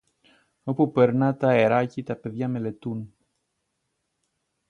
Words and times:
όπου 0.63 0.91
περνά 0.91 1.35
τ' 1.37 1.43
αεράκι, 1.43 2.03
τα 2.03 2.15
παιδιά 2.15 2.47
«μελετούν» 2.47 3.13